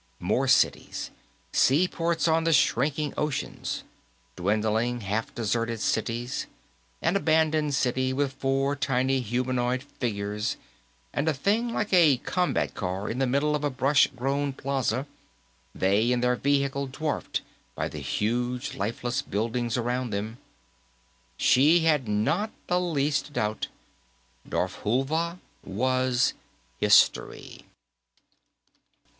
More 0.19 0.47
cities 0.47 1.11
seaports 1.53 2.27
on 2.27 2.43
the 2.43 2.53
shrinking 2.53 3.13
oceans; 3.17 3.83
dwindling, 4.35 5.01
half 5.01 5.31
deserted 5.35 5.79
cities; 5.79 6.47
an 7.03 7.15
abandoned 7.15 7.75
city, 7.75 8.11
with 8.11 8.33
four 8.33 8.75
tiny 8.75 9.19
humanoid 9.19 9.83
figures 9.83 10.57
and 11.13 11.29
a 11.29 11.35
thing 11.35 11.71
like 11.71 11.93
a 11.93 12.17
combat 12.17 12.73
car 12.73 13.11
in 13.11 13.19
the 13.19 13.27
middle 13.27 13.55
of 13.55 13.63
a 13.63 13.69
brush 13.69 14.07
grown 14.15 14.53
plaza, 14.53 15.05
they 15.75 16.11
and 16.11 16.23
their 16.23 16.35
vehicle 16.35 16.87
dwarfed 16.87 17.41
by 17.75 17.87
the 17.87 17.99
huge 17.99 18.73
lifeless 18.73 19.21
buildings 19.21 19.77
around 19.77 20.09
them. 20.09 20.39
She 21.37 21.81
had 21.81 22.07
not 22.07 22.49
the 22.65 22.79
least 22.79 23.33
doubt; 23.33 23.67
Darfhulva 24.49 25.37
was 25.63 26.33
History. 26.79 27.65